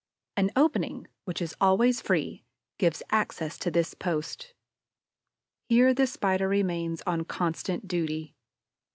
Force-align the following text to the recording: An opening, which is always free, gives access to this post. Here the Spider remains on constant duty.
An 0.35 0.49
opening, 0.55 1.05
which 1.25 1.43
is 1.43 1.53
always 1.61 2.01
free, 2.01 2.43
gives 2.79 3.03
access 3.11 3.55
to 3.59 3.69
this 3.69 3.93
post. 3.93 4.55
Here 5.69 5.93
the 5.93 6.07
Spider 6.07 6.47
remains 6.47 7.03
on 7.05 7.23
constant 7.23 7.87
duty. 7.87 8.35